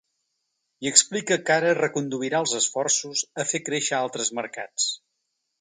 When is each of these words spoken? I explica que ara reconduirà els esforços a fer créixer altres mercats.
I 0.85 0.89
explica 0.91 1.37
que 1.49 1.53
ara 1.61 1.75
reconduirà 1.79 2.41
els 2.45 2.55
esforços 2.63 3.23
a 3.45 3.49
fer 3.53 3.65
créixer 3.69 3.97
altres 4.03 4.37
mercats. 4.43 4.93